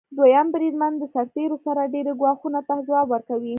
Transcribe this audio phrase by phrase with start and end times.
[0.17, 3.49] دویم بریدمن د سرتیرو سره ډیری ګواښونو ته ځواب ورکوي.